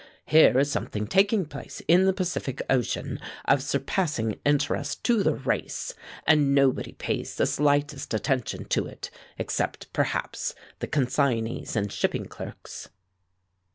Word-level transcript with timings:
Here 0.25 0.57
is 0.57 0.71
something 0.71 1.05
taking 1.05 1.45
place 1.45 1.79
in 1.87 2.05
the 2.07 2.11
Pacific 2.11 2.59
Ocean 2.71 3.19
of 3.45 3.61
surpassing 3.61 4.39
interest 4.43 5.03
to 5.03 5.21
the 5.21 5.35
race, 5.35 5.93
and 6.25 6.55
nobody 6.55 6.93
pays 6.93 7.35
the 7.35 7.45
slightest 7.45 8.11
attention 8.11 8.65
to 8.69 8.87
it 8.87 9.11
except, 9.37 9.93
perhaps, 9.93 10.55
the 10.79 10.87
consignees 10.87 11.75
and 11.75 11.91
shipping 11.91 12.25
clerks." 12.25 12.89